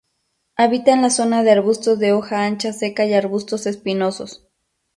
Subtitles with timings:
[0.55, 4.47] Habita en la zona de arbustos de hoja ancha seca y arbustos espinosos.